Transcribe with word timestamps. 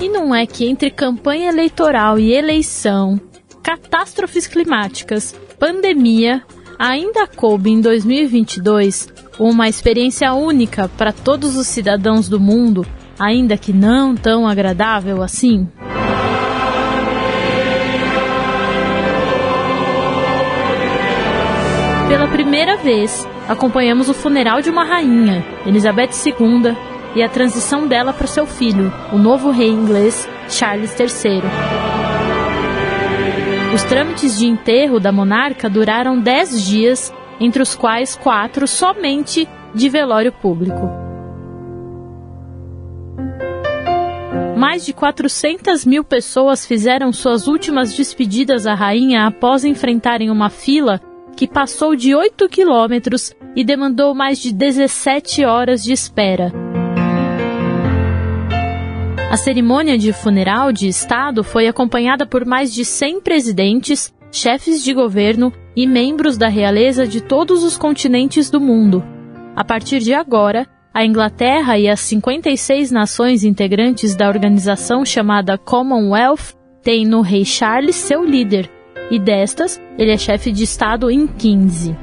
E 0.00 0.08
não 0.08 0.34
é 0.34 0.46
que 0.46 0.66
entre 0.66 0.90
campanha 0.90 1.48
eleitoral 1.48 2.18
e 2.18 2.32
eleição, 2.32 3.20
catástrofes 3.62 4.46
climáticas, 4.46 5.34
pandemia, 5.58 6.42
ainda 6.78 7.26
coube 7.26 7.70
em 7.70 7.80
2022 7.80 9.08
uma 9.38 9.68
experiência 9.68 10.32
única 10.32 10.88
para 10.88 11.12
todos 11.12 11.56
os 11.56 11.66
cidadãos 11.66 12.28
do 12.28 12.38
mundo, 12.38 12.86
ainda 13.18 13.56
que 13.56 13.72
não 13.72 14.14
tão 14.14 14.46
agradável 14.46 15.22
assim? 15.22 15.68
Pela 22.14 22.28
primeira 22.28 22.76
vez, 22.76 23.26
acompanhamos 23.48 24.08
o 24.08 24.14
funeral 24.14 24.62
de 24.62 24.70
uma 24.70 24.84
rainha, 24.84 25.44
Elizabeth 25.66 26.10
II, 26.24 26.72
e 27.16 27.20
a 27.20 27.28
transição 27.28 27.88
dela 27.88 28.12
para 28.12 28.28
seu 28.28 28.46
filho, 28.46 28.92
o 29.12 29.18
novo 29.18 29.50
rei 29.50 29.68
inglês 29.68 30.28
Charles 30.48 30.94
III. 30.96 31.42
Os 33.74 33.82
trâmites 33.82 34.38
de 34.38 34.46
enterro 34.46 35.00
da 35.00 35.10
monarca 35.10 35.68
duraram 35.68 36.20
dez 36.20 36.64
dias, 36.64 37.12
entre 37.40 37.60
os 37.60 37.74
quais 37.74 38.14
quatro 38.14 38.68
somente 38.68 39.48
de 39.74 39.88
velório 39.88 40.30
público. 40.30 40.88
Mais 44.56 44.86
de 44.86 44.92
400 44.92 45.84
mil 45.84 46.04
pessoas 46.04 46.64
fizeram 46.64 47.12
suas 47.12 47.48
últimas 47.48 47.92
despedidas 47.92 48.68
à 48.68 48.74
rainha 48.74 49.26
após 49.26 49.64
enfrentarem 49.64 50.30
uma 50.30 50.48
fila 50.48 51.00
que 51.34 51.48
passou 51.48 51.94
de 51.96 52.14
8 52.14 52.48
quilômetros 52.48 53.34
e 53.56 53.64
demandou 53.64 54.14
mais 54.14 54.38
de 54.38 54.52
17 54.52 55.44
horas 55.44 55.82
de 55.82 55.92
espera. 55.92 56.52
A 59.30 59.36
cerimônia 59.36 59.98
de 59.98 60.12
funeral 60.12 60.72
de 60.72 60.86
Estado 60.86 61.42
foi 61.42 61.66
acompanhada 61.66 62.24
por 62.24 62.44
mais 62.44 62.72
de 62.72 62.84
100 62.84 63.20
presidentes, 63.20 64.14
chefes 64.30 64.82
de 64.82 64.94
governo 64.94 65.52
e 65.74 65.86
membros 65.86 66.38
da 66.38 66.46
realeza 66.46 67.06
de 67.06 67.20
todos 67.20 67.64
os 67.64 67.76
continentes 67.76 68.48
do 68.48 68.60
mundo. 68.60 69.04
A 69.56 69.64
partir 69.64 69.98
de 69.98 70.14
agora, 70.14 70.66
a 70.92 71.04
Inglaterra 71.04 71.76
e 71.76 71.88
as 71.88 71.98
56 71.98 72.92
nações 72.92 73.42
integrantes 73.42 74.14
da 74.14 74.28
organização 74.28 75.04
chamada 75.04 75.58
Commonwealth 75.58 76.54
têm 76.80 77.04
no 77.04 77.20
Rei 77.20 77.44
Charles 77.44 77.96
seu 77.96 78.24
líder, 78.24 78.70
e 79.10 79.18
destas, 79.18 79.80
ele 79.98 80.10
é 80.10 80.18
chefe 80.18 80.50
de 80.52 80.64
Estado 80.64 81.10
em 81.10 81.26
15. 81.26 81.96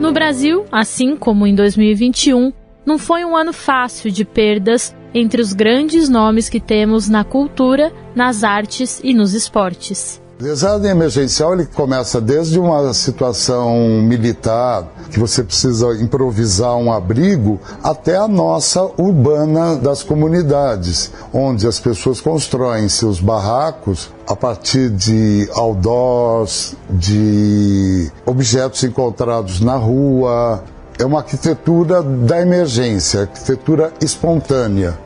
No 0.00 0.12
Brasil, 0.12 0.64
assim 0.70 1.16
como 1.16 1.46
em 1.46 1.54
2021, 1.54 2.52
não 2.86 2.98
foi 2.98 3.24
um 3.24 3.36
ano 3.36 3.52
fácil 3.52 4.10
de 4.10 4.24
perdas 4.24 4.96
entre 5.12 5.42
os 5.42 5.52
grandes 5.52 6.08
nomes 6.08 6.48
que 6.48 6.60
temos 6.60 7.08
na 7.08 7.24
cultura, 7.24 7.92
nas 8.14 8.44
artes 8.44 9.00
e 9.02 9.12
nos 9.12 9.34
esportes. 9.34 10.22
Desastre 10.40 10.88
emergencial 10.88 11.52
ele 11.52 11.66
começa 11.66 12.20
desde 12.20 12.60
uma 12.60 12.94
situação 12.94 14.00
militar, 14.02 14.86
que 15.10 15.18
você 15.18 15.42
precisa 15.42 16.00
improvisar 16.00 16.76
um 16.76 16.92
abrigo, 16.92 17.58
até 17.82 18.16
a 18.16 18.28
nossa 18.28 18.84
urbana 18.96 19.74
das 19.74 20.04
comunidades, 20.04 21.12
onde 21.34 21.66
as 21.66 21.80
pessoas 21.80 22.20
constroem 22.20 22.88
seus 22.88 23.18
barracos 23.18 24.12
a 24.28 24.36
partir 24.36 24.90
de 24.90 25.48
outdoors, 25.54 26.76
de 26.88 28.08
objetos 28.24 28.84
encontrados 28.84 29.60
na 29.60 29.74
rua. 29.74 30.62
É 31.00 31.04
uma 31.04 31.18
arquitetura 31.18 32.00
da 32.00 32.40
emergência, 32.40 33.22
arquitetura 33.22 33.92
espontânea. 34.00 34.96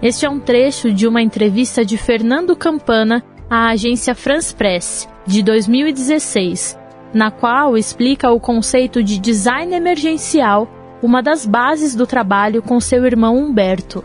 Este 0.00 0.26
é 0.26 0.30
um 0.30 0.38
trecho 0.38 0.92
de 0.92 1.08
uma 1.08 1.22
entrevista 1.22 1.84
de 1.84 1.98
Fernando 1.98 2.54
Campana 2.54 3.24
à 3.48 3.68
agência 3.68 4.14
France 4.14 4.54
Press, 4.54 5.08
de 5.26 5.42
2016, 5.42 6.78
na 7.14 7.30
qual 7.30 7.76
explica 7.76 8.30
o 8.30 8.40
conceito 8.40 9.02
de 9.02 9.18
design 9.18 9.74
emergencial, 9.74 10.68
uma 11.02 11.22
das 11.22 11.46
bases 11.46 11.94
do 11.94 12.06
trabalho 12.06 12.60
com 12.60 12.80
seu 12.80 13.04
irmão 13.04 13.36
Humberto. 13.38 14.04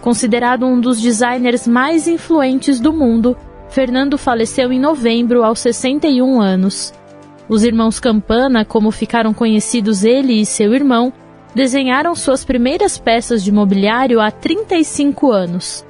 Considerado 0.00 0.64
um 0.64 0.80
dos 0.80 1.00
designers 1.00 1.66
mais 1.66 2.06
influentes 2.06 2.78
do 2.78 2.92
mundo, 2.92 3.36
Fernando 3.68 4.16
faleceu 4.16 4.72
em 4.72 4.78
novembro 4.78 5.42
aos 5.42 5.58
61 5.58 6.40
anos. 6.40 6.94
Os 7.48 7.64
irmãos 7.64 7.98
Campana, 7.98 8.64
como 8.64 8.90
ficaram 8.90 9.34
conhecidos 9.34 10.04
ele 10.04 10.40
e 10.40 10.46
seu 10.46 10.72
irmão, 10.72 11.12
desenharam 11.54 12.14
suas 12.14 12.44
primeiras 12.44 12.96
peças 12.96 13.42
de 13.42 13.50
mobiliário 13.50 14.20
há 14.20 14.30
35 14.30 15.32
anos. 15.32 15.84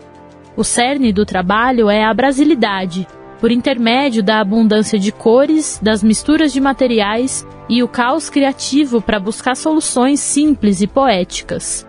O 0.58 0.64
cerne 0.64 1.12
do 1.12 1.24
trabalho 1.24 1.88
é 1.88 2.02
a 2.02 2.12
brasilidade, 2.12 3.06
por 3.40 3.52
intermédio 3.52 4.24
da 4.24 4.40
abundância 4.40 4.98
de 4.98 5.12
cores, 5.12 5.78
das 5.80 6.02
misturas 6.02 6.52
de 6.52 6.60
materiais 6.60 7.46
e 7.68 7.80
o 7.80 7.86
caos 7.86 8.28
criativo 8.28 9.00
para 9.00 9.20
buscar 9.20 9.54
soluções 9.54 10.18
simples 10.18 10.80
e 10.80 10.88
poéticas. 10.88 11.86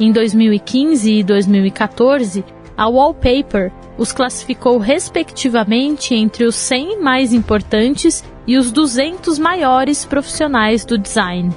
Em 0.00 0.10
2015 0.10 1.12
e 1.18 1.22
2014, 1.22 2.42
a 2.74 2.88
Wallpaper 2.88 3.70
os 3.98 4.10
classificou 4.10 4.78
respectivamente 4.78 6.14
entre 6.14 6.46
os 6.46 6.54
100 6.54 7.02
mais 7.02 7.34
importantes 7.34 8.24
e 8.46 8.56
os 8.56 8.72
200 8.72 9.38
maiores 9.38 10.06
profissionais 10.06 10.82
do 10.82 10.96
design. 10.96 11.50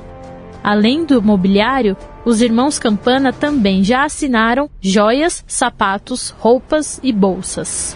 Além 0.61 1.05
do 1.05 1.21
mobiliário, 1.21 1.95
os 2.23 2.41
irmãos 2.41 2.77
Campana 2.77 3.33
também 3.33 3.83
já 3.83 4.03
assinaram 4.03 4.69
joias, 4.79 5.43
sapatos, 5.47 6.29
roupas 6.39 6.99
e 7.01 7.11
bolsas. 7.11 7.95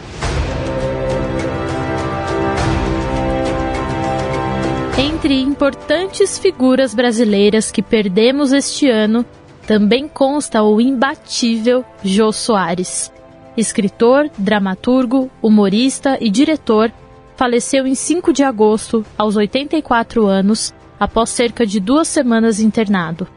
Entre 4.97 5.41
importantes 5.41 6.37
figuras 6.39 6.93
brasileiras 6.93 7.71
que 7.71 7.81
perdemos 7.81 8.53
este 8.53 8.89
ano, 8.89 9.25
também 9.67 10.07
consta 10.07 10.63
o 10.63 10.79
imbatível 10.79 11.83
Jô 12.03 12.31
Soares. 12.31 13.11
Escritor, 13.57 14.29
dramaturgo, 14.37 15.29
humorista 15.41 16.17
e 16.21 16.29
diretor, 16.29 16.91
faleceu 17.35 17.87
em 17.87 17.95
5 17.95 18.31
de 18.31 18.43
agosto, 18.43 19.05
aos 19.17 19.35
84 19.35 20.25
anos, 20.25 20.73
após 20.99 21.29
cerca 21.29 21.65
de 21.65 21.79
duas 21.79 22.07
semanas 22.07 22.59
internado. 22.59 23.27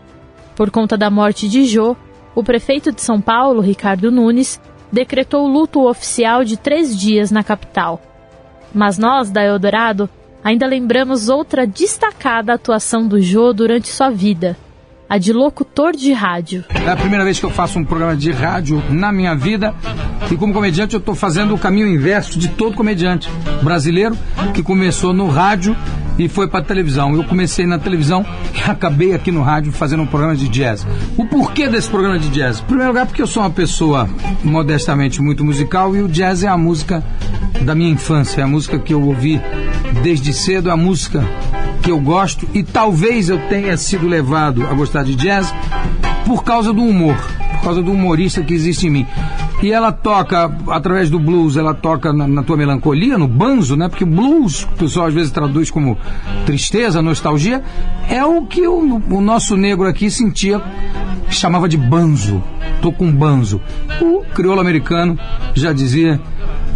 Por 0.58 0.72
conta 0.72 0.98
da 0.98 1.08
morte 1.08 1.48
de 1.48 1.64
Jô, 1.66 1.96
o 2.34 2.42
prefeito 2.42 2.90
de 2.90 3.00
São 3.00 3.20
Paulo, 3.20 3.60
Ricardo 3.60 4.10
Nunes, 4.10 4.60
decretou 4.90 5.46
luto 5.46 5.88
oficial 5.88 6.42
de 6.42 6.56
três 6.56 6.98
dias 6.98 7.30
na 7.30 7.44
capital. 7.44 8.02
Mas 8.74 8.98
nós, 8.98 9.30
da 9.30 9.40
Eldorado, 9.40 10.10
ainda 10.42 10.66
lembramos 10.66 11.28
outra 11.28 11.64
destacada 11.64 12.54
atuação 12.54 13.06
do 13.06 13.20
Jô 13.20 13.52
durante 13.52 13.86
sua 13.86 14.10
vida, 14.10 14.56
a 15.08 15.16
de 15.16 15.32
locutor 15.32 15.92
de 15.92 16.12
rádio. 16.12 16.64
É 16.70 16.90
a 16.90 16.96
primeira 16.96 17.22
vez 17.22 17.38
que 17.38 17.46
eu 17.46 17.50
faço 17.50 17.78
um 17.78 17.84
programa 17.84 18.16
de 18.16 18.32
rádio 18.32 18.82
na 18.90 19.12
minha 19.12 19.36
vida 19.36 19.72
e 20.28 20.36
como 20.36 20.52
comediante 20.52 20.92
eu 20.92 20.98
estou 20.98 21.14
fazendo 21.14 21.54
o 21.54 21.58
caminho 21.58 21.86
inverso 21.86 22.36
de 22.36 22.48
todo 22.48 22.74
comediante 22.74 23.30
brasileiro 23.62 24.18
que 24.52 24.62
começou 24.62 25.12
no 25.12 25.28
rádio 25.28 25.76
e 26.18 26.28
foi 26.28 26.48
para 26.48 26.64
televisão. 26.64 27.14
Eu 27.14 27.24
comecei 27.24 27.66
na 27.66 27.78
televisão 27.78 28.26
e 28.54 28.60
acabei 28.68 29.14
aqui 29.14 29.30
no 29.30 29.42
rádio 29.42 29.72
fazendo 29.72 30.02
um 30.02 30.06
programa 30.06 30.36
de 30.36 30.48
jazz. 30.48 30.86
O 31.16 31.24
porquê 31.24 31.68
desse 31.68 31.88
programa 31.88 32.18
de 32.18 32.28
jazz? 32.28 32.60
Em 32.60 32.64
primeiro 32.64 32.90
lugar, 32.90 33.06
porque 33.06 33.22
eu 33.22 33.26
sou 33.26 33.42
uma 33.42 33.50
pessoa 33.50 34.08
modestamente 34.42 35.22
muito 35.22 35.44
musical 35.44 35.94
e 35.94 36.02
o 36.02 36.08
jazz 36.08 36.42
é 36.42 36.48
a 36.48 36.56
música 36.56 37.04
da 37.62 37.74
minha 37.74 37.90
infância, 37.90 38.40
é 38.40 38.44
a 38.44 38.48
música 38.48 38.78
que 38.78 38.92
eu 38.92 39.02
ouvi 39.02 39.40
desde 40.02 40.32
cedo, 40.32 40.68
é 40.68 40.72
a 40.72 40.76
música 40.76 41.24
que 41.82 41.90
eu 41.90 42.00
gosto 42.00 42.48
e 42.52 42.62
talvez 42.62 43.28
eu 43.28 43.38
tenha 43.48 43.76
sido 43.76 44.06
levado 44.06 44.66
a 44.66 44.74
gostar 44.74 45.04
de 45.04 45.14
jazz 45.14 45.54
por 46.26 46.44
causa 46.44 46.72
do 46.72 46.82
humor, 46.82 47.16
por 47.52 47.62
causa 47.62 47.82
do 47.82 47.92
humorista 47.92 48.42
que 48.42 48.54
existe 48.54 48.86
em 48.86 48.90
mim. 48.90 49.06
E 49.60 49.72
ela 49.72 49.90
toca, 49.90 50.50
através 50.68 51.10
do 51.10 51.18
blues, 51.18 51.56
ela 51.56 51.74
toca 51.74 52.12
na, 52.12 52.28
na, 52.28 52.42
tua 52.44 52.56
melancolia, 52.56 53.18
no 53.18 53.26
banzo, 53.26 53.76
né? 53.76 53.88
Porque 53.88 54.04
blues, 54.04 54.62
o 54.62 54.68
pessoal 54.76 55.06
às 55.06 55.14
vezes 55.14 55.32
traduz 55.32 55.68
como 55.68 55.98
tristeza, 56.46 57.02
nostalgia, 57.02 57.62
é 58.08 58.24
o 58.24 58.46
que 58.46 58.68
o, 58.68 59.02
o 59.10 59.20
nosso 59.20 59.56
negro 59.56 59.88
aqui 59.88 60.10
sentia, 60.10 60.62
chamava 61.28 61.68
de 61.68 61.76
banzo. 61.76 62.42
Tô 62.80 62.92
com 62.92 63.10
banzo. 63.10 63.60
O 64.00 64.22
crioulo 64.32 64.60
americano 64.60 65.18
já 65.54 65.72
dizia, 65.72 66.20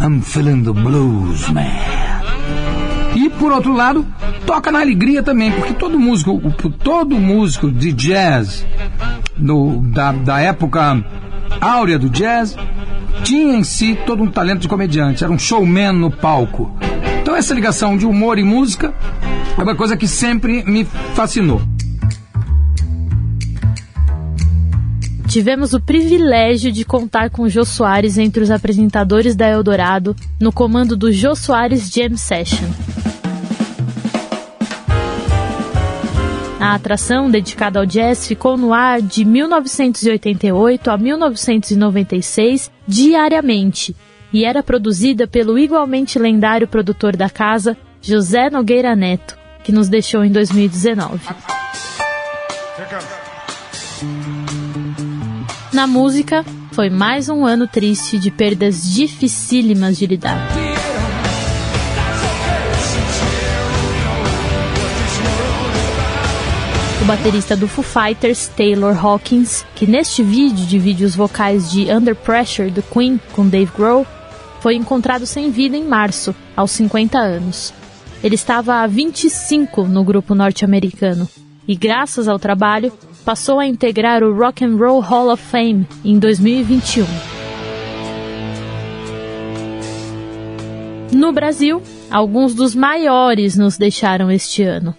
I'm 0.01 0.21
feeling 0.21 0.63
the 0.63 0.73
blues, 0.73 1.49
man. 1.49 1.61
E 3.15 3.29
por 3.29 3.53
outro 3.53 3.73
lado, 3.73 4.05
toca 4.45 4.71
na 4.71 4.81
alegria 4.81 5.23
também, 5.23 5.51
porque 5.51 5.73
todo 5.73 5.97
músico, 5.97 6.41
todo 6.83 7.17
músico 7.17 7.71
de 7.71 7.93
jazz 7.93 8.65
no, 9.37 9.81
da, 9.81 10.11
da 10.11 10.39
época 10.41 11.01
áurea 11.61 11.97
do 11.97 12.09
jazz 12.09 12.57
tinha 13.23 13.55
em 13.55 13.63
si 13.63 13.97
todo 14.05 14.21
um 14.21 14.29
talento 14.29 14.59
de 14.59 14.67
comediante, 14.67 15.23
era 15.23 15.31
um 15.31 15.39
showman 15.39 15.93
no 15.93 16.11
palco. 16.11 16.71
Então 17.21 17.35
essa 17.35 17.53
ligação 17.53 17.97
de 17.97 18.05
humor 18.05 18.37
e 18.37 18.43
música 18.43 18.93
é 19.57 19.63
uma 19.63 19.75
coisa 19.75 19.95
que 19.95 20.07
sempre 20.07 20.63
me 20.63 20.83
fascinou. 21.15 21.61
Tivemos 25.27 25.73
o 25.73 25.79
privilégio 25.79 26.71
de 26.71 26.83
contar 26.83 27.29
com 27.29 27.49
Jô 27.49 27.65
Soares 27.65 28.17
entre 28.17 28.43
os 28.43 28.51
apresentadores 28.51 29.35
da 29.35 29.47
Eldorado 29.47 30.15
no 30.39 30.51
comando 30.51 30.95
do 30.95 31.11
Jô 31.11 31.33
Soares 31.33 31.89
Jam 31.89 32.15
Session. 32.17 32.67
A 36.63 36.75
atração 36.75 37.29
dedicada 37.29 37.77
ao 37.77 37.85
jazz 37.85 38.25
ficou 38.25 38.55
no 38.55 38.73
ar 38.73 39.01
de 39.01 39.25
1988 39.25 40.89
a 40.89 40.97
1996 40.97 42.71
diariamente 42.87 43.93
e 44.31 44.45
era 44.45 44.63
produzida 44.63 45.27
pelo 45.27 45.59
igualmente 45.59 46.17
lendário 46.17 46.65
produtor 46.65 47.17
da 47.17 47.29
casa, 47.29 47.75
José 48.01 48.49
Nogueira 48.49 48.95
Neto, 48.95 49.37
que 49.61 49.73
nos 49.73 49.89
deixou 49.89 50.23
em 50.23 50.31
2019. 50.31 51.19
Na 55.73 55.85
música, 55.85 56.45
foi 56.71 56.89
mais 56.89 57.27
um 57.27 57.45
ano 57.45 57.67
triste 57.67 58.17
de 58.17 58.31
perdas 58.31 58.89
dificílimas 58.89 59.97
de 59.97 60.07
lidar. 60.07 60.62
O 67.03 67.05
baterista 67.05 67.53
do 67.57 67.67
Foo 67.67 67.83
Fighters, 67.83 68.47
Taylor 68.47 68.97
Hawkins, 68.97 69.65
que 69.75 69.85
neste 69.85 70.23
vídeo 70.23 70.65
divide 70.65 71.03
os 71.03 71.13
vocais 71.13 71.69
de 71.69 71.91
Under 71.91 72.15
Pressure 72.15 72.71
do 72.71 72.81
Queen 72.81 73.19
com 73.33 73.45
Dave 73.45 73.69
Grohl, 73.75 74.07
foi 74.61 74.75
encontrado 74.75 75.25
sem 75.25 75.51
vida 75.51 75.75
em 75.75 75.83
março, 75.83 76.33
aos 76.55 76.71
50 76.71 77.19
anos. 77.19 77.73
Ele 78.23 78.35
estava 78.35 78.75
há 78.75 78.87
25 78.87 79.83
no 79.83 80.01
grupo 80.01 80.33
norte-americano 80.33 81.27
e, 81.67 81.75
graças 81.75 82.29
ao 82.29 82.39
trabalho, 82.39 82.93
passou 83.25 83.59
a 83.59 83.67
integrar 83.67 84.23
o 84.23 84.33
Rock 84.33 84.63
and 84.63 84.77
Roll 84.77 85.01
Hall 85.01 85.29
of 85.29 85.43
Fame 85.43 85.85
em 86.05 86.17
2021. 86.17 87.05
No 91.11 91.33
Brasil, 91.33 91.81
alguns 92.09 92.55
dos 92.55 92.73
maiores 92.73 93.57
nos 93.57 93.77
deixaram 93.77 94.31
este 94.31 94.63
ano. 94.63 94.95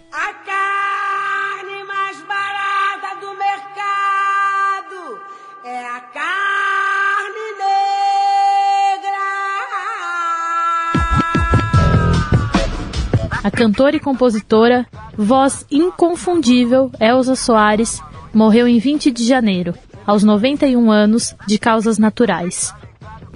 A 13.44 13.50
cantora 13.50 13.94
e 13.94 14.00
compositora, 14.00 14.87
voz 15.14 15.67
inconfundível 15.70 16.91
Elza 16.99 17.37
Soares, 17.37 18.00
morreu 18.32 18.67
em 18.67 18.79
20 18.79 19.11
de 19.11 19.23
janeiro, 19.23 19.75
aos 20.06 20.25
91 20.25 20.91
anos, 20.91 21.37
de 21.46 21.58
causas 21.58 21.99
naturais. 21.99 22.75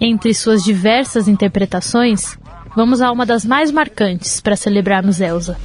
Entre 0.01 0.33
suas 0.33 0.65
diversas 0.65 1.29
interpretações, 1.29 2.39
vamos 2.75 3.03
a 3.03 3.13
uma 3.13 3.27
das 3.27 3.45
mais 3.45 3.71
marcantes 3.71 4.41
para 4.41 4.57
celebrarmos 4.57 5.21
Elza. 5.21 5.59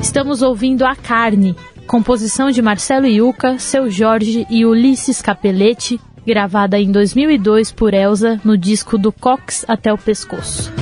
Estamos 0.00 0.40
ouvindo 0.42 0.84
A 0.84 0.96
Carne, 0.96 1.54
composição 1.90 2.52
de 2.52 2.62
Marcelo 2.62 3.04
Iuca, 3.04 3.58
Seu 3.58 3.90
Jorge 3.90 4.46
e 4.48 4.64
Ulisses 4.64 5.20
Capelletti, 5.20 6.00
gravada 6.24 6.78
em 6.78 6.92
2002 6.92 7.72
por 7.72 7.92
Elsa 7.92 8.40
no 8.44 8.56
disco 8.56 8.96
Do 8.96 9.10
Cox 9.10 9.64
até 9.66 9.92
o 9.92 9.98
Pescoço. 9.98 10.72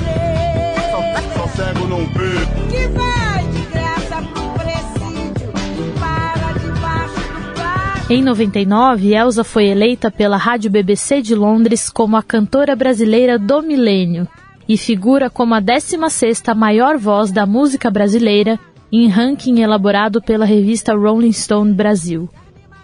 Em 8.11 8.23
99, 8.23 9.15
Elsa 9.15 9.43
foi 9.43 9.69
eleita 9.69 10.11
pela 10.11 10.37
Rádio 10.37 10.71
BBC 10.71 11.23
de 11.23 11.35
Londres 11.35 11.89
como 11.89 12.19
a 12.19 12.23
cantora 12.23 12.77
brasileira 12.77 13.39
do 13.39 13.63
milênio 13.63 14.29
e 14.69 14.77
figura 14.77 15.31
como 15.31 15.55
a 15.55 15.63
16ª 15.63 16.55
maior 16.55 16.99
voz 16.99 17.33
da 17.33 17.47
música 17.47 17.91
brasileira 17.91 18.61
em 18.93 19.09
ranking 19.09 19.61
elaborado 19.61 20.21
pela 20.23 20.45
revista 20.45 20.95
Rolling 20.95 21.33
Stone 21.33 21.73
Brasil. 21.73 22.29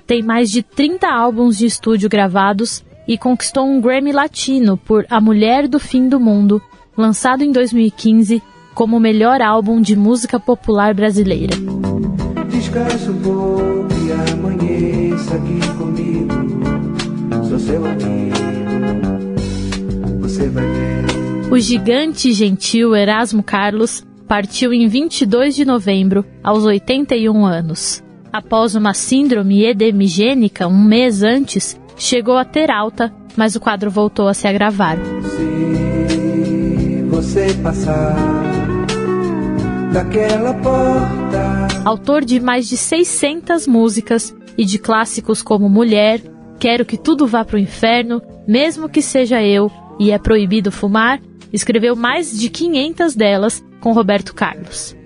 Tem 0.06 0.23
mais 0.23 0.51
de 0.51 0.62
30 0.62 1.09
álbuns 1.09 1.56
de 1.56 1.67
estúdio 1.67 2.09
gravados 2.09 2.85
e 3.09 3.17
conquistou 3.17 3.67
um 3.67 3.81
Grammy 3.81 4.12
Latino 4.12 4.77
por 4.77 5.06
A 5.09 5.21
Mulher 5.21 5.67
do 5.67 5.79
Fim 5.79 6.09
do 6.09 6.21
Mundo, 6.21 6.61
lançado 6.97 7.43
em 7.43 7.51
2015 7.51 8.43
como 8.75 8.97
o 8.97 9.01
melhor 9.01 9.41
álbum 9.41 9.81
de 9.81 9.97
música 9.97 10.39
popular 10.39 10.93
brasileira. 10.95 11.55
Descanse 12.51 13.09
um 13.09 13.21
pouco 13.21 13.89
e 14.05 14.12
amanheça 14.33 15.37
aqui 15.37 15.61
comigo. 15.79 16.35
Sou 17.49 17.59
seu 17.59 17.87
amigo. 17.87 18.35
Você 20.21 20.49
vai 20.49 20.65
ver. 20.65 21.53
O 21.53 21.59
gigante 21.59 22.33
gentil 22.33 22.97
Erasmo 22.97 23.43
Carlos 23.43 24.05
partiu 24.34 24.72
em 24.72 24.88
22 24.88 25.54
de 25.54 25.64
novembro, 25.64 26.25
aos 26.42 26.64
81 26.64 27.46
anos. 27.46 28.02
Após 28.32 28.75
uma 28.75 28.92
síndrome 28.92 29.64
edemigênica 29.64 30.66
um 30.66 30.82
mês 30.82 31.22
antes, 31.22 31.81
chegou 31.96 32.36
a 32.36 32.44
ter 32.44 32.69
alta, 32.69 33.14
mas 33.36 33.54
o 33.54 33.60
quadro 33.60 33.92
voltou 33.92 34.26
a 34.26 34.34
se 34.34 34.48
agravar. 34.48 34.98
Se 35.22 37.04
você 37.08 37.54
passar 37.62 38.16
daquela 39.92 40.52
porta. 40.54 41.69
Autor 41.84 42.25
de 42.25 42.40
mais 42.40 42.69
de 42.69 42.76
600 42.76 43.69
músicas 43.69 44.34
e 44.58 44.64
de 44.64 44.81
clássicos 44.81 45.42
como 45.42 45.69
Mulher, 45.69 46.20
Quero 46.58 46.84
que 46.84 46.96
tudo 46.96 47.26
vá 47.26 47.44
pro 47.44 47.58
inferno, 47.58 48.22
mesmo 48.48 48.88
que 48.88 49.02
seja 49.02 49.42
eu, 49.42 49.70
e 49.98 50.10
é 50.10 50.19
proibido 50.19 50.72
fumar, 50.72 51.20
escreveu 51.55 51.95
mais 51.95 52.37
de 52.37 52.51
500 52.51 53.15
delas 53.15 53.65
com 53.81 53.93
Roberto 53.93 54.35
Carlos. 54.35 54.97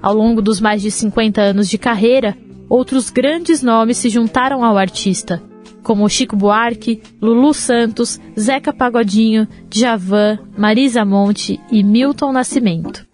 Ao 0.00 0.14
longo 0.14 0.40
dos 0.40 0.60
mais 0.60 0.80
de 0.80 0.90
50 0.90 1.40
anos 1.40 1.68
de 1.68 1.76
carreira, 1.76 2.36
outros 2.68 3.10
grandes 3.10 3.60
nomes 3.60 3.96
se 3.96 4.08
juntaram 4.08 4.64
ao 4.64 4.78
artista, 4.78 5.42
como 5.82 6.08
Chico 6.08 6.36
Buarque, 6.36 7.02
Lulu 7.20 7.52
Santos, 7.52 8.20
Zeca 8.38 8.72
Pagodinho, 8.72 9.48
Djavan, 9.68 10.38
Marisa 10.56 11.04
Monte 11.04 11.60
e 11.72 11.82
Milton 11.82 12.32
Nascimento. 12.32 13.04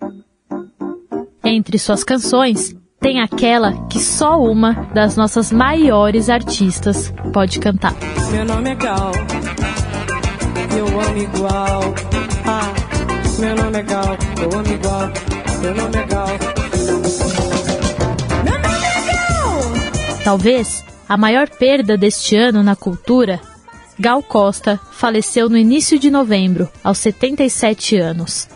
Entre 1.43 1.79
suas 1.79 2.05
canções, 2.05 2.77
tem 3.01 3.21
aquela 3.21 3.87
que 3.89 3.99
só 3.99 4.39
uma 4.39 4.73
das 4.95 5.17
nossas 5.17 5.51
maiores 5.51 6.29
artistas 6.29 7.13
pode 7.33 7.59
cantar. 7.59 7.95
Meu 8.31 8.45
nome 8.45 8.71
é 8.71 8.75
Gal, 8.75 9.13
eu 10.76 10.87
amo 11.00 11.19
igual. 11.19 11.95
Ah. 12.47 12.73
Meu 13.38 13.57
nome 13.57 13.78
é 13.78 13.83
Gal, 13.83 14.16
eu 14.40 14.59
amo 14.59 14.73
igual. 14.73 15.11
Meu 15.61 15.75
nome 15.75 15.99
é 15.99 16.07
Gal. 16.07 16.26
Meu 18.45 18.59
nome 18.61 18.76
é 18.76 19.12
Gal! 19.12 20.23
Talvez 20.25 20.85
a 21.09 21.16
maior 21.16 21.49
perda 21.49 21.97
deste 21.97 22.37
ano 22.37 22.62
na 22.62 22.76
cultura, 22.76 23.40
Gal 23.99 24.23
Costa 24.23 24.81
faleceu 24.92 25.49
no 25.49 25.57
início 25.57 25.99
de 25.99 26.11
novembro, 26.11 26.69
aos 26.83 26.99
77 26.99 27.97
anos. 27.97 28.49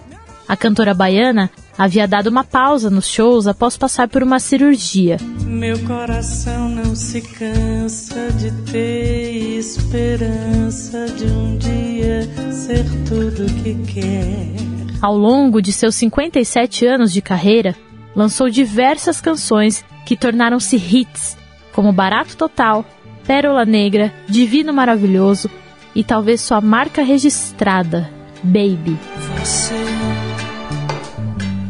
A 0.49 0.57
cantora 0.57 0.95
baiana 0.95 1.51
havia 1.79 2.07
dado 2.07 2.29
uma 2.29 2.45
pausa 2.45 2.91
nos 2.91 3.09
shows 3.09 3.47
após 3.47 3.77
passar 3.77 4.09
por 4.09 4.23
uma 4.23 4.39
cirurgia. 4.39 5.19
Meu 5.45 5.79
coração 5.81 6.69
não 6.69 6.95
se 6.95 7.21
cansa 7.21 8.31
de 8.33 8.51
ter 8.71 9.59
esperança 9.59 11.07
de 11.07 11.27
um 11.27 11.57
dia 11.57 12.29
ser 12.53 12.85
tudo 13.09 13.53
que 13.63 13.75
quer. 13.93 14.67
Ao 15.01 15.17
longo 15.17 15.61
de 15.61 15.73
seus 15.73 15.95
57 15.97 16.87
anos 16.87 17.13
de 17.13 17.21
carreira, 17.21 17.77
lançou 18.15 18.49
diversas 18.49 19.21
canções 19.21 19.85
que 20.07 20.17
tornaram-se 20.17 20.77
hits, 20.77 21.37
como 21.73 21.93
Barato 21.93 22.37
Total, 22.37 22.85
Pérola 23.27 23.65
Negra, 23.65 24.15
Divino 24.27 24.73
Maravilhoso 24.73 25.51
e 25.95 26.03
talvez 26.03 26.41
sua 26.41 26.61
marca 26.61 27.03
registrada, 27.03 28.11
Baby. 28.43 28.99
Você 29.39 29.75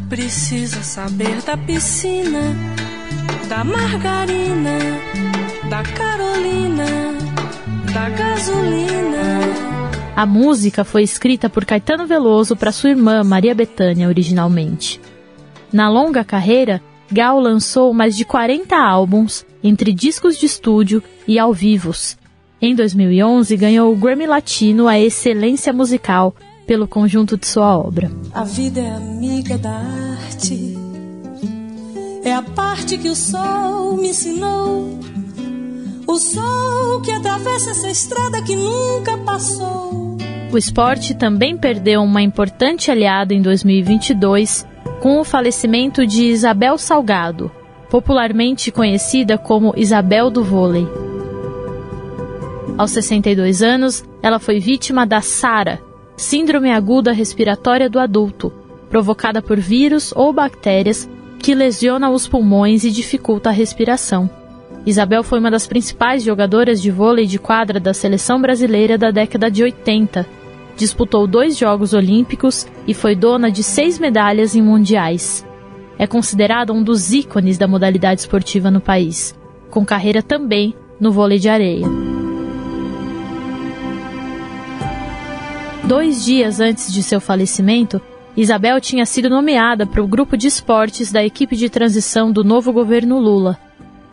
precisa 0.09 0.81
saber 0.83 1.41
da 1.41 1.57
piscina, 1.57 2.55
da 3.49 3.63
margarina, 3.63 4.79
da 5.69 5.83
Carolina, 5.83 6.85
da 7.93 8.09
gasolina. 8.09 9.39
A 10.15 10.25
música 10.25 10.83
foi 10.83 11.03
escrita 11.03 11.49
por 11.49 11.65
Caetano 11.65 12.07
Veloso 12.07 12.55
para 12.55 12.71
sua 12.71 12.91
irmã 12.91 13.23
Maria 13.23 13.53
Bethânia 13.53 14.07
originalmente. 14.07 14.99
Na 15.71 15.89
longa 15.89 16.23
carreira, 16.23 16.81
Gal 17.11 17.39
lançou 17.39 17.93
mais 17.93 18.15
de 18.15 18.25
40 18.25 18.75
álbuns, 18.75 19.45
entre 19.63 19.93
discos 19.93 20.37
de 20.37 20.45
estúdio 20.45 21.03
e 21.27 21.37
ao 21.37 21.53
vivos. 21.53 22.17
Em 22.61 22.73
2011, 22.73 23.55
ganhou 23.57 23.93
o 23.93 23.95
Grammy 23.95 24.25
Latino 24.25 24.87
à 24.87 24.97
excelência 24.97 25.71
musical 25.71 26.33
pelo 26.67 26.87
conjunto 26.87 27.37
de 27.37 27.47
sua 27.47 27.77
obra. 27.77 28.11
A 28.33 28.43
vida 28.43 28.81
é 28.81 28.89
amiga 28.89 29.57
da 29.57 29.71
arte, 29.71 30.77
é 32.23 32.33
a 32.33 32.41
parte 32.41 32.97
que 32.97 33.09
o 33.09 33.15
sol 33.15 33.95
me 33.95 34.09
ensinou. 34.09 34.99
O 36.05 36.19
sol 36.19 37.01
que 37.01 37.11
atravessa 37.11 37.71
essa 37.71 37.89
estrada 37.89 38.41
que 38.41 38.55
nunca 38.55 39.17
passou. 39.19 40.17
O 40.51 40.57
esporte 40.57 41.13
também 41.13 41.57
perdeu 41.57 42.01
uma 42.01 42.21
importante 42.21 42.91
aliada 42.91 43.33
em 43.33 43.41
2022 43.41 44.65
com 45.01 45.19
o 45.19 45.23
falecimento 45.23 46.05
de 46.05 46.25
Isabel 46.25 46.77
Salgado, 46.77 47.51
popularmente 47.89 48.71
conhecida 48.71 49.37
como 49.37 49.73
Isabel 49.77 50.29
do 50.29 50.43
Vôlei. 50.43 50.87
Aos 52.77 52.91
62 52.91 53.61
anos, 53.61 54.03
ela 54.21 54.39
foi 54.39 54.59
vítima 54.59 55.05
da 55.05 55.19
SARA, 55.21 55.81
Síndrome 56.17 56.71
Aguda 56.71 57.11
Respiratória 57.11 57.87
do 57.87 57.99
Adulto, 57.99 58.51
provocada 58.89 59.39
por 59.39 59.59
vírus 59.59 60.11
ou 60.15 60.33
bactérias 60.33 61.07
que 61.37 61.53
lesiona 61.53 62.09
os 62.09 62.27
pulmões 62.27 62.83
e 62.83 62.89
dificulta 62.89 63.49
a 63.49 63.53
respiração. 63.53 64.27
Isabel 64.83 65.23
foi 65.23 65.37
uma 65.39 65.51
das 65.51 65.67
principais 65.67 66.23
jogadoras 66.23 66.81
de 66.81 66.89
vôlei 66.89 67.27
de 67.27 67.37
quadra 67.37 67.79
da 67.79 67.93
seleção 67.93 68.41
brasileira 68.41 68.97
da 68.97 69.11
década 69.11 69.51
de 69.51 69.61
80. 69.61 70.25
Disputou 70.75 71.27
dois 71.27 71.55
Jogos 71.55 71.93
Olímpicos 71.93 72.65
e 72.87 72.95
foi 72.95 73.15
dona 73.15 73.51
de 73.51 73.61
seis 73.61 73.99
medalhas 73.99 74.55
em 74.55 74.61
mundiais. 74.61 75.45
É 75.99 76.07
considerada 76.07 76.73
um 76.73 76.81
dos 76.81 77.13
ícones 77.13 77.59
da 77.59 77.67
modalidade 77.67 78.21
esportiva 78.21 78.71
no 78.71 78.81
país, 78.81 79.37
com 79.69 79.85
carreira 79.85 80.23
também 80.23 80.73
no 80.99 81.11
vôlei 81.11 81.37
de 81.37 81.47
areia. 81.49 82.16
Dois 85.87 86.25
dias 86.25 86.59
antes 86.59 86.91
de 86.91 87.01
seu 87.01 87.19
falecimento, 87.19 88.01
Isabel 88.35 88.79
tinha 88.79 89.05
sido 89.05 89.29
nomeada 89.29 89.85
para 89.85 90.03
o 90.03 90.07
grupo 90.07 90.37
de 90.37 90.47
esportes 90.47 91.11
da 91.11 91.23
equipe 91.23 91.55
de 91.55 91.69
transição 91.69 92.31
do 92.31 92.43
novo 92.43 92.71
governo 92.71 93.19
Lula 93.19 93.57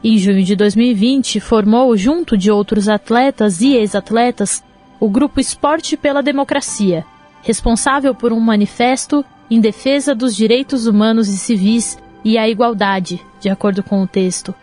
em 0.05 0.19
junho 0.19 0.45
de 0.45 0.55
2020, 0.55 1.41
formou, 1.41 1.97
junto 1.97 2.37
de 2.37 2.51
outros 2.51 2.91
atletas 2.91 3.63
e 3.63 3.75
ex-atletas, 3.75 4.63
o 5.01 5.09
Grupo 5.09 5.41
Esporte 5.41 5.97
pela 5.97 6.23
Democracia, 6.23 7.07
responsável 7.43 8.15
por 8.15 8.31
um 8.31 8.39
manifesto 8.39 9.25
em 9.51 9.59
defesa 9.59 10.15
dos 10.15 10.37
direitos 10.37 10.87
humanos 10.87 11.29
e 11.29 11.39
civis 11.39 11.99
e 12.23 12.37
a 12.37 12.47
igualdade, 12.47 13.19
de 13.41 13.49
acordo 13.49 13.83
com 13.83 14.03
o 14.03 14.07
texto. 14.07 14.55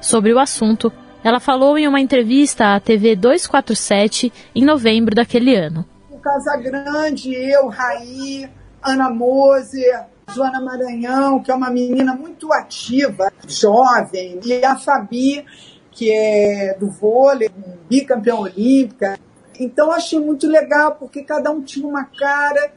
Sobre 0.00 0.32
o 0.32 0.38
assunto, 0.40 0.92
ela 1.22 1.38
falou 1.38 1.78
em 1.78 1.86
uma 1.86 2.00
entrevista 2.00 2.74
à 2.74 2.80
TV 2.80 3.14
247 3.14 4.32
em 4.52 4.64
novembro 4.64 5.14
daquele 5.14 5.54
ano. 5.54 5.86
O 6.28 6.30
Casagrande, 6.30 7.34
eu, 7.34 7.68
Raí, 7.68 8.50
Ana 8.82 9.08
Moser, 9.08 10.04
Joana 10.28 10.60
Maranhão, 10.60 11.42
que 11.42 11.50
é 11.50 11.54
uma 11.54 11.70
menina 11.70 12.14
muito 12.14 12.52
ativa, 12.52 13.32
jovem, 13.46 14.38
e 14.44 14.62
a 14.62 14.76
Fabi, 14.76 15.42
que 15.90 16.12
é 16.12 16.76
do 16.78 16.90
vôlei, 16.90 17.50
bicampeã 17.88 18.34
olímpica. 18.34 19.18
Então 19.58 19.90
achei 19.90 20.20
muito 20.20 20.46
legal, 20.46 20.96
porque 20.96 21.22
cada 21.22 21.50
um 21.50 21.62
tinha 21.62 21.86
uma 21.86 22.04
cara. 22.04 22.72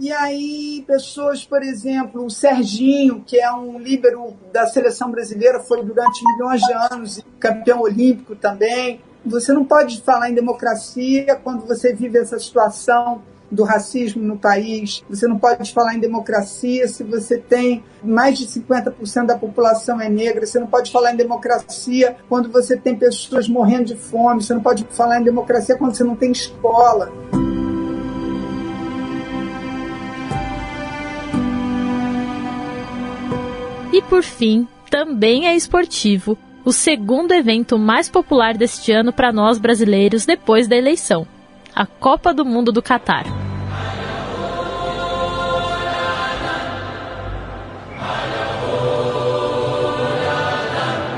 E 0.00 0.10
aí, 0.10 0.82
pessoas, 0.86 1.44
por 1.44 1.62
exemplo, 1.62 2.24
o 2.24 2.30
Serginho, 2.30 3.22
que 3.24 3.38
é 3.38 3.52
um 3.52 3.78
líbero 3.78 4.34
da 4.50 4.66
seleção 4.66 5.10
brasileira, 5.10 5.60
foi 5.60 5.84
durante 5.84 6.24
milhões 6.24 6.62
de 6.62 6.72
anos 6.72 7.20
campeão 7.38 7.82
olímpico 7.82 8.34
também. 8.34 9.02
Você 9.26 9.54
não 9.54 9.64
pode 9.64 10.02
falar 10.02 10.28
em 10.28 10.34
democracia 10.34 11.34
quando 11.42 11.66
você 11.66 11.94
vive 11.94 12.18
essa 12.18 12.38
situação 12.38 13.22
do 13.50 13.64
racismo 13.64 14.22
no 14.22 14.36
país. 14.36 15.02
Você 15.08 15.26
não 15.26 15.38
pode 15.38 15.72
falar 15.72 15.94
em 15.94 16.00
democracia 16.00 16.86
se 16.88 17.02
você 17.02 17.38
tem 17.38 17.82
mais 18.02 18.38
de 18.38 18.46
50% 18.46 19.26
da 19.26 19.38
população 19.38 19.98
é 19.98 20.10
negra. 20.10 20.44
Você 20.44 20.58
não 20.58 20.66
pode 20.66 20.92
falar 20.92 21.12
em 21.12 21.16
democracia 21.16 22.16
quando 22.28 22.50
você 22.50 22.76
tem 22.76 22.96
pessoas 22.96 23.48
morrendo 23.48 23.86
de 23.86 23.96
fome. 23.96 24.42
Você 24.42 24.52
não 24.52 24.62
pode 24.62 24.86
falar 24.90 25.20
em 25.20 25.24
democracia 25.24 25.76
quando 25.76 25.94
você 25.94 26.04
não 26.04 26.16
tem 26.16 26.30
escola. 26.30 27.10
E 33.90 34.02
por 34.02 34.22
fim, 34.22 34.68
também 34.90 35.46
é 35.46 35.54
esportivo, 35.54 36.36
o 36.64 36.72
segundo 36.72 37.32
evento 37.32 37.78
mais 37.78 38.08
popular 38.08 38.56
deste 38.56 38.92
ano 38.92 39.12
para 39.12 39.32
nós 39.32 39.58
brasileiros 39.58 40.24
depois 40.24 40.66
da 40.66 40.76
eleição 40.76 41.26
a 41.74 41.84
Copa 41.84 42.32
do 42.32 42.44
Mundo 42.44 42.70
do 42.70 42.80
Catar. 42.80 43.24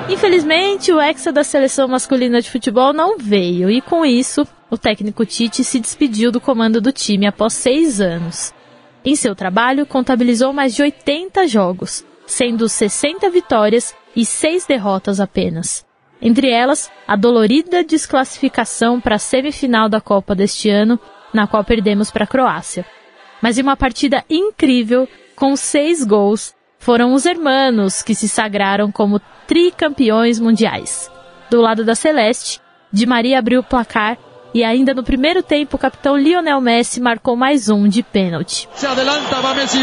Infelizmente, 0.09 0.91
o 0.93 1.01
hexa 1.01 1.31
da 1.31 1.45
seleção 1.45 1.87
masculina 1.87 2.41
de 2.41 2.51
futebol 2.51 2.95
não 2.95 3.19
veio 3.19 3.71
e, 3.71 3.83
com 3.83 4.07
isso, 4.07 4.47
o 4.71 4.79
técnico 4.79 5.27
Tite 5.27 5.63
se 5.63 5.79
despediu 5.79 6.33
do 6.33 6.41
comando 6.41 6.81
do 6.81 6.91
time 6.91 7.27
após 7.27 7.53
seis 7.53 8.01
anos. 8.01 8.55
Em 9.05 9.15
seu 9.15 9.37
trabalho, 9.37 9.85
contabilizou 9.85 10.55
mais 10.55 10.75
de 10.75 10.83
80 10.83 11.47
jogos, 11.47 12.03
sendo 12.27 12.69
60 12.69 13.31
vitórias 13.31 13.95
e 14.15 14.25
6 14.25 14.67
derrotas 14.67 15.21
apenas. 15.21 15.87
Entre 16.21 16.51
elas, 16.51 16.91
a 17.07 17.15
dolorida 17.15 17.85
desclassificação 17.85 19.01
para 19.01 19.17
a 19.17 19.19
semifinal 19.19 19.89
da 19.89 20.01
Copa 20.01 20.35
deste 20.35 20.71
ano, 20.71 20.99
na 21.33 21.47
qual 21.47 21.63
perdemos 21.63 22.11
para 22.11 22.25
a 22.25 22.27
Croácia. 22.27 22.85
Mas 23.43 23.59
em 23.59 23.63
uma 23.63 23.77
partida 23.77 24.25
incrível, 24.29 25.09
com 25.35 25.55
seis 25.55 26.03
gols, 26.03 26.55
foram 26.79 27.13
os 27.13 27.27
hermanos 27.27 28.03
que 28.03 28.15
se 28.15 28.29
sagraram 28.29 28.91
como 28.91 29.21
tricampeões 29.47 30.41
mundiais. 30.41 31.11
Do 31.51 31.61
lado 31.61 31.85
da 31.85 31.95
Celeste, 31.95 32.61
Di 32.91 33.07
Maria 33.07 33.39
abriu 33.39 33.61
o 33.61 33.65
placar 33.65 34.17
e 34.55 34.65
ainda 34.65 34.95
no 34.95 35.05
primeiro 35.05 35.43
tempo 35.43 35.77
o 35.77 35.79
capitão 35.79 36.17
Lionel 36.17 36.61
Messi 36.61 37.01
marcou 37.01 37.37
mais 37.37 37.69
um 37.69 37.87
de 37.87 38.03
pênalti. 38.03 38.69
Se 38.75 38.87
adelanta, 38.87 39.41
va 39.43 39.55
Messi, 39.55 39.83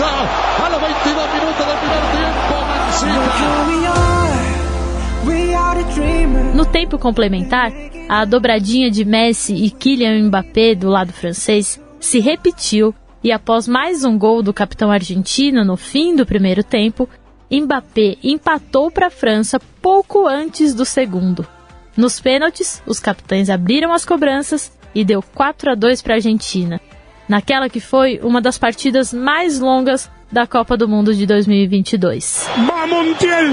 a 0.00 0.70
los 0.70 0.80
22 0.80 1.34
minutos 1.34 1.66
del 1.66 1.76
primer 1.76 2.00
tempo, 2.12 2.54
No 6.54 6.64
tempo 6.64 6.98
complementar, 6.98 7.70
a 8.08 8.24
dobradinha 8.24 8.90
de 8.90 9.04
Messi 9.04 9.54
e 9.54 9.70
Kylian 9.70 10.28
Mbappé 10.28 10.74
do 10.74 10.88
lado 10.88 11.12
francês 11.12 11.78
se 12.00 12.20
repetiu 12.20 12.94
e 13.22 13.30
após 13.30 13.68
mais 13.68 14.02
um 14.02 14.16
gol 14.16 14.42
do 14.42 14.54
capitão 14.54 14.90
argentino 14.90 15.62
no 15.62 15.76
fim 15.76 16.16
do 16.16 16.24
primeiro 16.24 16.64
tempo, 16.64 17.06
Mbappé 17.50 18.16
empatou 18.22 18.90
para 18.90 19.08
a 19.08 19.10
França 19.10 19.60
pouco 19.82 20.26
antes 20.26 20.72
do 20.72 20.86
segundo. 20.86 21.46
Nos 21.94 22.18
pênaltis, 22.18 22.82
os 22.86 22.98
capitães 22.98 23.50
abriram 23.50 23.92
as 23.92 24.06
cobranças 24.06 24.72
e 24.94 25.04
deu 25.04 25.22
4 25.22 25.72
a 25.72 25.74
2 25.74 26.00
para 26.00 26.14
a 26.14 26.16
Argentina, 26.16 26.80
naquela 27.28 27.68
que 27.68 27.80
foi 27.80 28.20
uma 28.22 28.40
das 28.40 28.58
partidas 28.58 29.12
mais 29.12 29.58
longas 29.58 30.10
da 30.30 30.46
Copa 30.46 30.76
do 30.76 30.88
Mundo 30.88 31.14
de 31.14 31.26
2022. 31.26 32.48
Va 32.66 32.86
Montiel! 32.86 33.52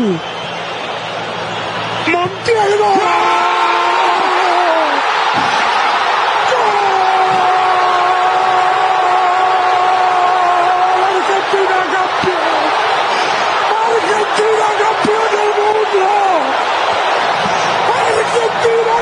Montiel 2.07 2.77
gol! 2.77 3.39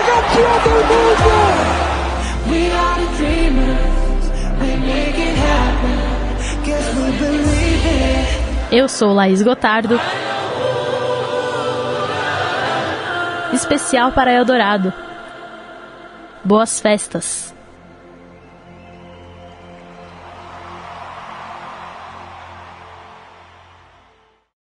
campeão 0.07 0.59
do 0.63 0.69
mundo! 0.69 1.26
Eu 8.69 8.89
sou 8.89 9.13
Laís 9.13 9.41
Gotardo. 9.41 9.97
Especial 13.53 14.11
para 14.11 14.33
Eldorado. 14.33 14.93
Boas 16.43 16.79
festas. 16.81 17.55